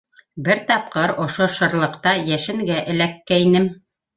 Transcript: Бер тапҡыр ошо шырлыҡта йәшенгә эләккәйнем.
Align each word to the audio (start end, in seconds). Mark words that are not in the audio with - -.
Бер 0.45 0.61
тапҡыр 0.69 1.13
ошо 1.25 1.47
шырлыҡта 1.57 2.15
йәшенгә 2.25 2.81
эләккәйнем. 2.95 3.71